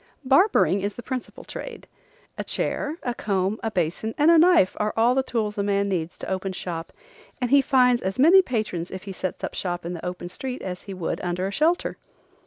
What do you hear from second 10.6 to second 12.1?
as he would under shelter.